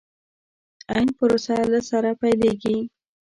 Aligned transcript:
عين 0.93 1.07
پروسه 1.17 1.55
له 1.71 1.79
سره 1.89 2.09
پيلېږي. 2.21 2.77